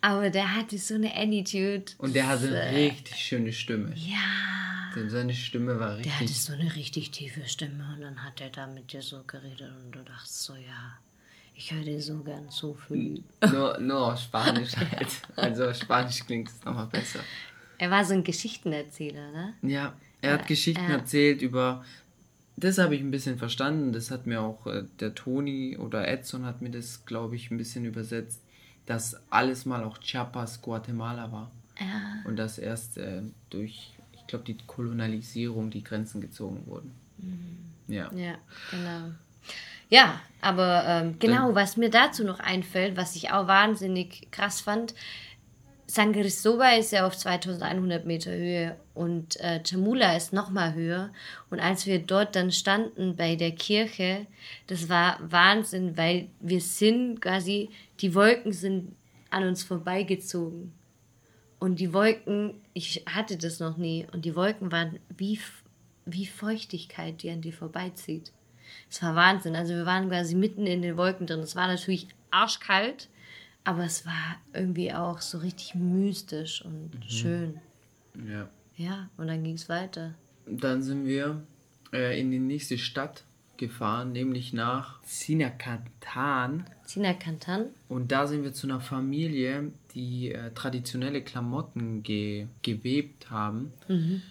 [0.00, 1.92] Aber der hatte so eine Attitude.
[1.98, 3.92] Und der hatte eine äh, richtig schöne Stimme.
[3.96, 4.92] Ja.
[4.94, 6.12] Denn seine Stimme war richtig...
[6.12, 9.22] Der hatte so eine richtig tiefe Stimme und dann hat er da mit dir so
[9.26, 10.98] geredet und du dachtest so, ja...
[11.60, 13.24] Ich höre dir so gern zu, Philipp.
[13.50, 15.08] Nur, nur auf Spanisch halt.
[15.34, 17.18] Also auf Spanisch klingt es nochmal besser.
[17.78, 19.54] Er war so ein Geschichtenerzähler, ne?
[19.62, 21.84] Ja, er hat Geschichten äh, erzählt über.
[22.56, 23.92] Das habe ich ein bisschen verstanden.
[23.92, 27.58] Das hat mir auch äh, der Toni oder Edson hat mir das, glaube ich, ein
[27.58, 28.40] bisschen übersetzt,
[28.88, 31.50] dass alles mal auch Chiapas, Guatemala war.
[31.78, 32.24] Ja.
[32.24, 33.20] Und dass erst äh,
[33.50, 36.94] durch, ich glaube, die Kolonialisierung die Grenzen gezogen wurden.
[37.18, 37.94] Mhm.
[37.94, 38.10] Ja.
[38.14, 38.34] Ja,
[38.70, 39.12] genau.
[39.90, 44.94] Ja, aber ähm, genau, was mir dazu noch einfällt, was ich auch wahnsinnig krass fand,
[45.90, 51.10] San Cristobal ist ja auf 2100 Meter Höhe und äh, Chamula ist noch mal höher.
[51.48, 54.26] Und als wir dort dann standen bei der Kirche,
[54.66, 57.70] das war Wahnsinn, weil wir sind quasi,
[58.00, 58.94] die Wolken sind
[59.30, 60.74] an uns vorbeigezogen.
[61.58, 65.40] Und die Wolken, ich hatte das noch nie, und die Wolken waren wie,
[66.04, 68.30] wie Feuchtigkeit, die an dir vorbeizieht.
[68.90, 69.56] Es war Wahnsinn.
[69.56, 71.40] Also wir waren quasi mitten in den Wolken drin.
[71.40, 73.08] Es war natürlich arschkalt
[73.68, 77.02] aber es war irgendwie auch so richtig mystisch und mhm.
[77.02, 77.60] schön.
[78.26, 78.48] Ja.
[78.76, 80.14] Ja, und dann ging es weiter.
[80.46, 81.42] Dann sind wir
[81.92, 83.24] äh, in die nächste Stadt
[83.58, 86.64] gefahren, nämlich nach Sinakantan.
[86.86, 87.66] Sinakantan.
[87.90, 93.74] Und da sind wir zu einer Familie, die äh, traditionelle Klamotten ge gewebt haben.
[93.86, 94.22] Mhm.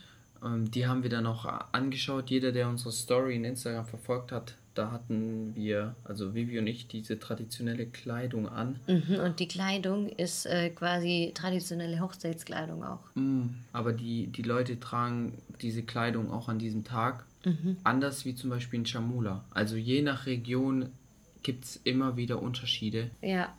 [0.43, 2.32] Ähm, die haben wir dann auch angeschaut.
[2.32, 6.87] Jeder, der unsere Story in Instagram verfolgt hat, da hatten wir, also Vivi und ich,
[6.87, 8.79] diese traditionelle Kleidung an.
[8.87, 12.99] Mhm, und die Kleidung ist äh, quasi traditionelle Hochzeitskleidung auch.
[13.15, 17.25] Mhm, aber die, die Leute tragen diese Kleidung auch an diesem Tag.
[17.45, 17.77] Mhm.
[17.83, 19.43] Anders wie zum Beispiel in Chamula.
[19.51, 20.89] Also je nach Region
[21.43, 23.09] gibt es immer wieder Unterschiede.
[23.21, 23.53] Ja.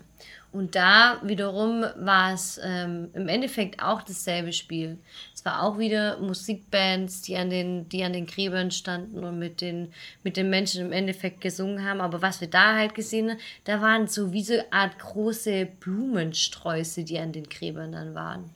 [0.50, 4.96] Und da wiederum war es ähm, im Endeffekt auch dasselbe Spiel.
[5.34, 9.60] Es war auch wieder Musikbands, die an den, die an den Gräbern standen und mit
[9.60, 12.00] den, mit den Menschen im Endeffekt gesungen haben.
[12.00, 15.66] Aber was wir da halt gesehen haben, da waren so wie so eine Art große
[15.80, 18.48] Blumensträuße, die an den Gräbern dann waren.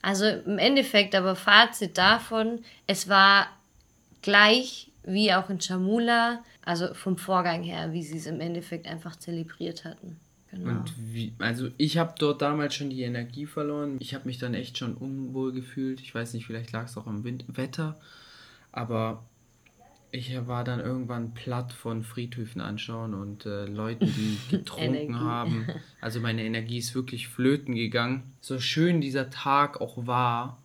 [0.00, 3.48] Also im Endeffekt, aber Fazit davon, es war
[4.22, 9.16] gleich wie auch in Chamula, also vom Vorgang her, wie sie es im Endeffekt einfach
[9.16, 10.18] zelebriert hatten.
[10.52, 10.70] Genau.
[10.70, 13.96] Und wie, also ich habe dort damals schon die Energie verloren.
[14.00, 16.00] Ich habe mich dann echt schon unwohl gefühlt.
[16.00, 18.00] Ich weiß nicht, vielleicht lag es auch am Wind Wetter,
[18.72, 19.24] aber
[20.12, 25.66] ich war dann irgendwann platt von Friedhöfen anschauen und äh, Leuten, die getrunken haben.
[26.00, 28.24] Also meine Energie ist wirklich flöten gegangen.
[28.40, 30.58] So schön dieser Tag auch war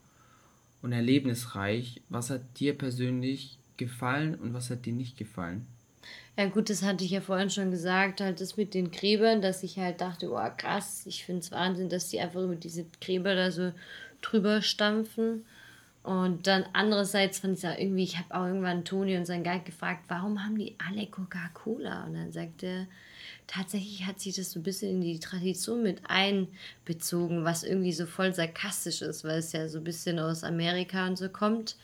[0.82, 2.02] und erlebnisreich.
[2.10, 5.68] Was hat dir persönlich gefallen und was hat dir nicht gefallen?
[6.38, 9.64] Ja gut, das hatte ich ja vorhin schon gesagt, halt das mit den Gräbern, dass
[9.64, 13.36] ich halt dachte, oh krass, ich finde es Wahnsinn, dass die einfach über diese Gräber
[13.36, 13.72] da so
[14.22, 15.46] drüber stampfen.
[16.06, 19.64] Und dann andererseits fand ich es irgendwie, ich habe auch irgendwann Toni und sein Guide
[19.64, 22.06] gefragt, warum haben die alle Coca-Cola?
[22.06, 22.88] Und dann sagte er,
[23.48, 28.06] tatsächlich hat sich das so ein bisschen in die Tradition mit einbezogen, was irgendwie so
[28.06, 31.76] voll sarkastisch ist, weil es ja so ein bisschen aus Amerika und so kommt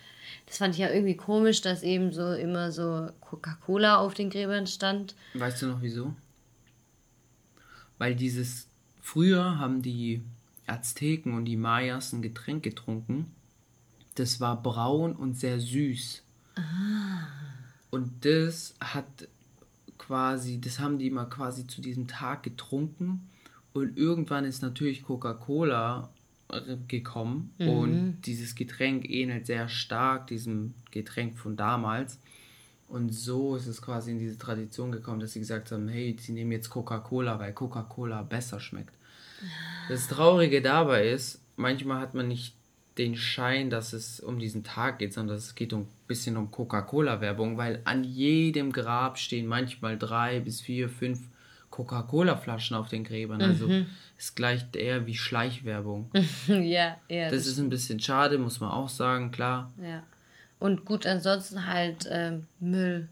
[0.46, 4.68] das fand ich ja irgendwie komisch, dass eben so immer so Coca-Cola auf den Gräbern
[4.68, 5.16] stand.
[5.34, 6.14] Weißt du noch wieso?
[7.98, 8.68] Weil dieses
[9.02, 10.22] früher haben die
[10.68, 13.32] Azteken und die Mayas ein Getränk getrunken.
[14.16, 16.24] Das war braun und sehr süß.
[16.56, 16.62] Ah.
[17.90, 19.06] Und das hat
[19.98, 23.30] quasi, das haben die immer quasi zu diesem Tag getrunken.
[23.74, 26.10] Und irgendwann ist natürlich Coca-Cola
[26.88, 27.70] gekommen mhm.
[27.70, 32.20] und dieses Getränk ähnelt sehr stark diesem Getränk von damals.
[32.90, 36.34] Und so ist es quasi in diese Tradition gekommen, dass sie gesagt haben, hey, sie
[36.34, 38.94] nehmen jetzt Coca-Cola, weil Coca-Cola besser schmeckt.
[39.88, 42.54] Das Traurige dabei ist, manchmal hat man nicht
[42.98, 46.52] den Schein, dass es um diesen Tag geht, sondern es geht um ein bisschen um
[46.52, 51.20] Coca-Cola-Werbung, weil an jedem Grab stehen manchmal drei bis vier, fünf
[51.70, 53.42] Coca-Cola-Flaschen auf den Gräbern.
[53.42, 53.86] Also mhm.
[54.18, 56.12] es gleicht eher wie Schleichwerbung.
[56.48, 57.30] ja, ja.
[57.30, 59.72] Das, das ist ein bisschen schade, muss man auch sagen, klar.
[59.82, 60.04] Ja.
[60.60, 63.08] Und gut, ansonsten halt ähm, Müll.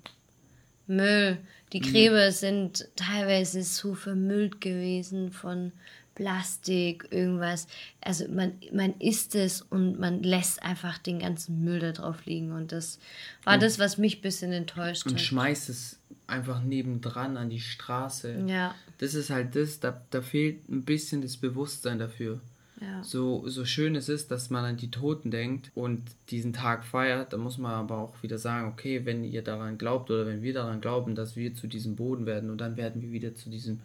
[0.86, 1.38] Müll.
[1.72, 5.72] Die Gräber sind teilweise so vermüllt gewesen von
[6.20, 7.68] Plastik, irgendwas.
[8.02, 12.52] Also man, man isst es und man lässt einfach den ganzen Müll da drauf liegen.
[12.52, 13.00] Und das
[13.46, 15.22] war Und- das, was mich ein bisschen enttäuscht Und hat.
[15.22, 18.44] schmeißt es einfach nebendran an die Straße.
[18.48, 22.42] Ja, Das ist halt das, da, da fehlt ein bisschen das Bewusstsein dafür.
[22.82, 23.02] ja.
[23.04, 27.32] So, so schön es ist, dass man an die Toten denkt und diesen Tag feiert,
[27.34, 30.54] da muss man aber auch wieder sagen, okay, wenn ihr daran glaubt oder wenn wir
[30.54, 33.80] daran glauben, dass wir zu diesem Boden werden und dann werden wir wieder zu diesem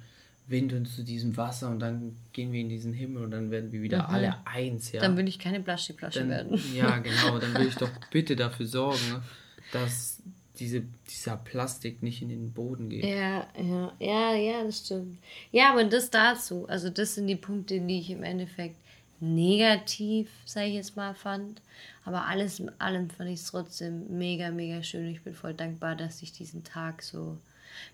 [0.47, 3.73] Wind und zu diesem Wasser und dann gehen wir in diesen Himmel und dann werden
[3.73, 5.01] wir wieder alle eins, ja.
[5.01, 5.03] Mhm.
[5.05, 6.61] Dann will ich keine Plastikflasche Dann- werden.
[6.75, 9.23] Ja, genau, dann will ich doch bitte dafür sorgen,
[9.73, 10.19] dass
[10.59, 13.05] diese, dieser Plastik nicht in den Boden geht.
[13.05, 15.19] Ja, ja, ja, ja, das stimmt.
[15.51, 16.69] Ja, aber das dazu.
[16.69, 18.77] Also das sind die Punkte, die ich im Endeffekt
[19.21, 21.61] negativ, sage ich jetzt mal, fand.
[22.05, 25.07] Aber alles in allem fand ich es trotzdem mega, mega schön.
[25.09, 27.39] Ich bin voll dankbar, dass ich diesen Tag so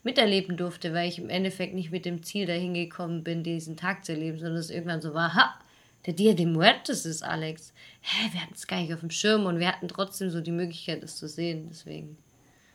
[0.03, 4.05] miterleben durfte, weil ich im Endeffekt nicht mit dem Ziel dahin gekommen bin, diesen Tag
[4.05, 5.55] zu erleben, sondern es irgendwann so war, ha,
[6.07, 7.73] der Dia de Muertos ist Alex.
[8.01, 10.51] Hä, wir hatten es gar nicht auf dem Schirm und wir hatten trotzdem so die
[10.53, 11.67] Möglichkeit, das zu sehen.
[11.71, 12.17] Deswegen.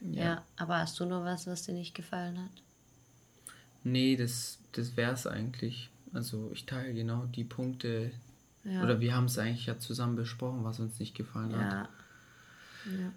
[0.02, 0.44] Ja.
[0.58, 2.52] aber hast du noch was, was dir nicht gefallen hat?
[3.84, 5.90] Nee, das, das wäre es eigentlich.
[6.14, 8.12] Also ich teile genau die Punkte,
[8.64, 8.84] Ja.
[8.84, 11.72] oder wir haben es eigentlich ja zusammen besprochen, was uns nicht gefallen hat.
[11.72, 11.90] Ja.
[13.00, 13.12] ja.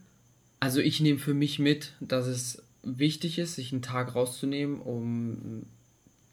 [0.60, 5.64] Also ich nehme für mich mit, dass es wichtig ist, sich einen Tag rauszunehmen, um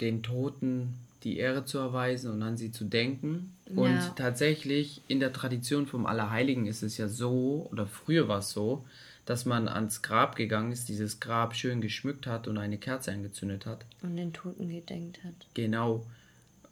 [0.02, 3.52] den Toten die Ehre zu erweisen und an sie zu denken.
[3.76, 4.14] Und Ja.
[4.16, 8.86] tatsächlich in der Tradition vom Allerheiligen ist es ja so, oder früher war es so,
[9.26, 13.66] dass man ans Grab gegangen ist, dieses Grab schön geschmückt hat und eine Kerze angezündet
[13.66, 13.84] hat.
[14.04, 15.34] Und den Toten gedenkt hat.
[15.56, 16.06] Genau.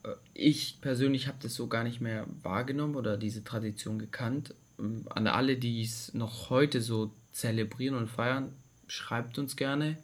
[0.04, 4.54] Äh, Ich persönlich habe das so gar nicht mehr wahrgenommen oder diese Tradition gekannt.
[4.78, 8.54] Ähm, An alle, die es noch heute so zelebrieren und feiern,
[8.88, 9.98] schreibt uns gerne.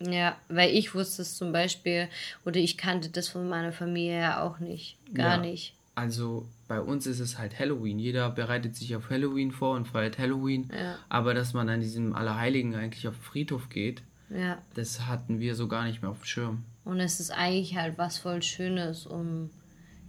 [0.00, 2.08] Ja, weil ich wusste es zum Beispiel,
[2.44, 4.96] oder ich kannte das von meiner Familie ja auch nicht.
[5.14, 5.36] Gar Ja.
[5.38, 5.74] nicht.
[5.94, 7.98] Also bei uns ist es halt Halloween.
[7.98, 10.70] Jeder bereitet sich auf Halloween vor und feiert Halloween.
[10.74, 10.96] Ja.
[11.08, 14.58] Aber dass man an diesem Allerheiligen eigentlich auf den Friedhof geht, Ja.
[14.74, 16.64] das hatten wir so gar nicht mehr auf dem Schirm.
[16.84, 19.50] Und es ist eigentlich halt was voll Schönes, um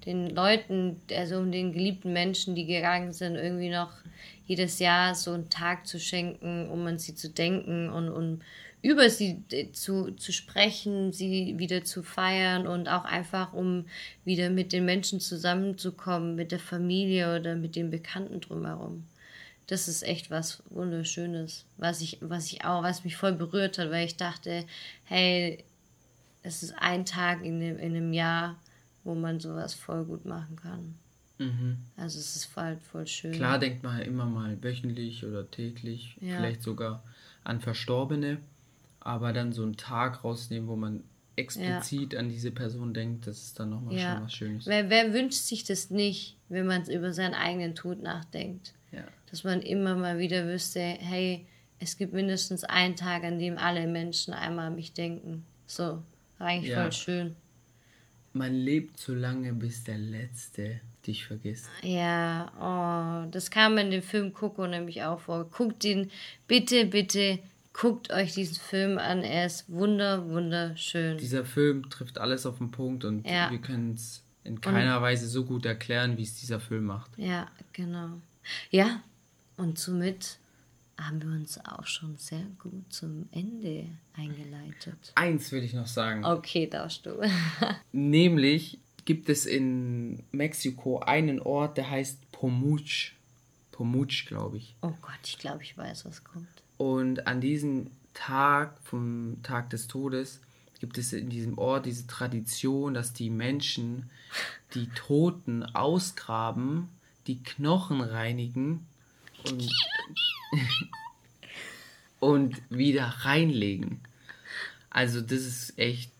[0.06, 3.92] den Leuten, also um den geliebten Menschen, die gegangen sind, irgendwie noch
[4.46, 8.42] jedes Jahr so einen Tag zu schenken, um an sie zu denken und, und
[8.82, 13.86] über sie äh, zu, zu sprechen, sie wieder zu feiern und auch einfach, um
[14.26, 19.06] wieder mit den Menschen zusammenzukommen, mit der Familie oder mit den Bekannten drumherum.
[19.68, 23.90] Das ist echt was Wunderschönes, was ich, was ich auch, was mich voll berührt hat,
[23.90, 24.66] weil ich dachte,
[25.06, 25.64] hey,
[26.44, 28.58] es ist ein Tag in dem, in einem Jahr,
[29.04, 30.96] wo man sowas voll gut machen kann.
[31.40, 31.78] Mhm.
[31.98, 33.34] Also es ist halt voll schön.
[33.34, 36.38] Klar denkt man ja immer mal wöchentlich oder täglich, Ja.
[36.38, 37.04] vielleicht sogar
[37.44, 38.38] an Verstorbene,
[39.00, 41.04] aber dann so einen Tag rausnehmen, wo man
[41.36, 44.14] explizit an diese Person denkt, das ist dann nochmal Ja.
[44.16, 44.66] schon was Schönes.
[44.68, 48.74] Wer, wer wünscht sich das nicht, wenn man über seinen eigenen Tod nachdenkt?
[48.92, 49.04] Ja.
[49.32, 51.48] Dass man immer mal wieder wüsste, hey,
[51.80, 55.44] es gibt mindestens einen Tag, an dem alle Menschen einmal an mich denken.
[55.66, 56.04] So,
[56.38, 56.84] eigentlich Ja.
[56.84, 57.36] voll schön.
[58.34, 61.68] Man lebt so lange, bis der Letzte dich vergisst.
[61.84, 65.46] Ja, oh, das kam in dem Film Coco nämlich auch vor.
[65.46, 66.10] Guckt ihn,
[66.48, 67.40] bitte, bitte,
[67.74, 69.24] guckt euch diesen Film an.
[69.24, 71.18] Er ist wunder, wunderschön.
[71.18, 73.52] Dieser Film trifft alles auf den Punkt und Ja.
[73.52, 77.12] wir können es in keiner Weise so gut erklären, wie es dieser Film macht.
[77.18, 78.10] Ja, genau.
[78.72, 79.02] Ja,
[79.58, 80.38] und somit
[80.98, 85.12] haben wir uns auch schon sehr gut zum Ende eingeleitet.
[85.16, 86.24] Eins will ich noch sagen.
[86.24, 87.20] Okay, darfst du.
[87.92, 93.12] Nämlich gibt es in Mexiko einen Ort, der heißt Pomuch.
[93.72, 94.76] Pomuch, glaube ich.
[94.82, 96.48] Oh Gott, ich glaube, ich weiß, was kommt.
[96.78, 100.42] Und an diesem Tag, vom Tag des Todes,
[100.80, 104.10] gibt es in diesem Ort diese Tradition, dass die Menschen
[104.74, 106.90] die Toten ausgraben,
[107.26, 108.86] die Knochen reinigen
[109.50, 109.70] und,
[112.20, 114.00] und wieder reinlegen.
[114.90, 116.12] Also das ist echt,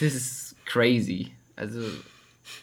[0.00, 1.32] das ist crazy.
[1.56, 1.80] Also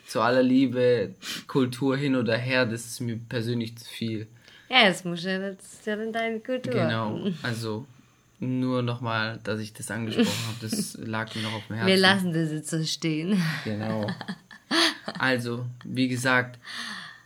[0.07, 1.15] zu aller Liebe,
[1.47, 4.27] Kultur hin oder her, das ist mir persönlich zu viel.
[4.69, 6.73] Ja, das muss ja, das ist ja dann deine Kultur.
[6.73, 7.85] Genau, also
[8.39, 11.87] nur nochmal, dass ich das angesprochen habe, das lag mir noch auf dem Herzen.
[11.87, 13.41] Wir lassen das jetzt so stehen.
[13.63, 14.07] Genau.
[15.19, 16.59] Also, wie gesagt,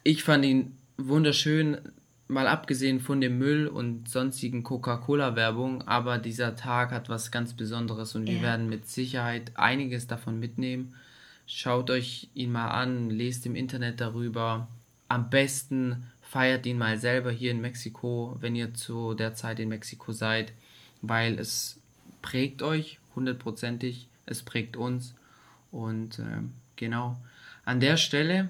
[0.04, 1.78] ich fand ihn wunderschön,
[2.30, 8.14] mal abgesehen von dem Müll und sonstigen Coca-Cola-Werbung, aber dieser Tag hat was ganz Besonderes
[8.16, 8.42] und wir Ja.
[8.44, 10.94] werden mit Sicherheit einiges davon mitnehmen.
[11.48, 14.68] Schaut euch ihn mal an, lest im Internet darüber.
[15.08, 19.70] Am besten feiert ihn mal selber hier in Mexiko, wenn ihr zu der Zeit in
[19.70, 20.54] Mexiko seid,
[21.02, 21.80] weil es
[22.22, 25.16] prägt euch hundertprozentig, es prägt uns.
[25.72, 26.44] Und äh,
[26.76, 27.18] genau,
[27.66, 28.50] an der Stelle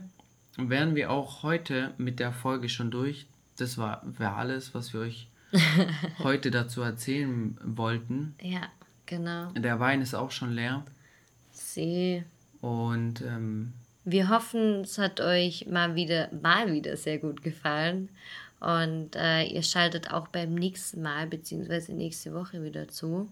[0.58, 3.26] wären wir auch heute mit der Folge schon durch.
[3.62, 5.28] Das war wäre alles, was wir euch
[6.20, 8.36] heute dazu erzählen wollten.
[8.42, 8.62] Ja,
[9.06, 9.52] genau.
[9.52, 10.84] Der Wein ist auch schon leer.
[11.52, 12.24] Sie.
[12.62, 13.74] Und ähm,
[14.06, 18.10] Wir hoffen, es hat euch mal wieder, mal wieder sehr gut gefallen.
[18.60, 23.32] Und äh, ihr schaltet auch beim nächsten Mal beziehungsweise nächste Woche wieder zu.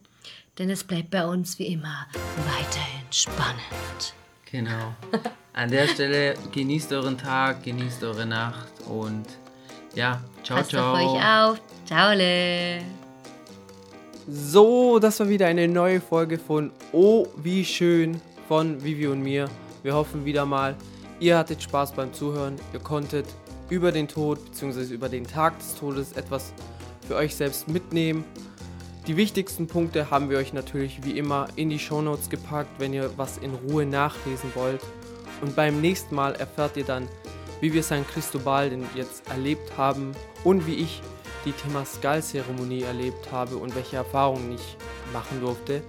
[0.58, 2.08] Denn es bleibt bei uns wie immer
[2.38, 4.14] weiterhin spannend.
[4.50, 4.96] genau.
[5.54, 9.26] An der Stelle genießt euren Tag, genießt eure Nacht und
[9.98, 10.94] ja, ciao, Passt ciao.
[10.94, 11.62] auf euch auf.
[11.86, 12.14] Ciao.
[12.14, 12.82] le.
[14.30, 19.50] So, das war wieder eine neue Folge von Oh, wie schön von Vivi und mir.
[19.84, 20.76] Wir hoffen wieder mal,
[21.20, 22.56] ihr hattet Spaß beim Zuhören.
[22.74, 23.26] Ihr konntet
[23.70, 24.94] über den Tod bzw.
[24.94, 26.54] über den Tag des Todes etwas
[27.08, 28.24] für euch selbst mitnehmen.
[29.08, 33.10] Die wichtigsten Punkte haben wir euch natürlich wie immer in die Shownotes gepackt, wenn ihr
[33.16, 34.82] was in Ruhe nachlesen wollt.
[35.42, 37.08] Und beim nächsten Mal erfahrt ihr dann,
[37.62, 40.12] wie wir San Cristobal denn jetzt erlebt haben
[40.44, 41.02] und wie ich
[41.46, 44.78] die Temascal-Zeremonie erlebt habe und welche Erfahrungen ich
[45.14, 45.82] machen durfte.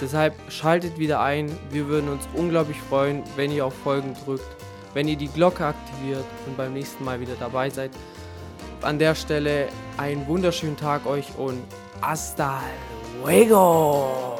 [0.00, 1.56] Deshalb schaltet wieder ein.
[1.70, 4.44] Wir würden uns unglaublich freuen, wenn ihr auf Folgen drückt,
[4.92, 7.90] wenn ihr die Glocke aktiviert und beim nächsten Mal wieder dabei seid.
[8.82, 11.62] An der Stelle einen wunderschönen Tag euch und
[12.00, 12.60] hasta
[13.22, 14.33] luego!